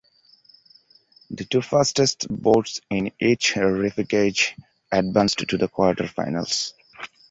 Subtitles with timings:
[1.29, 4.57] The two fastest boats in each repechage
[4.91, 6.73] advanced to the quarterfinals.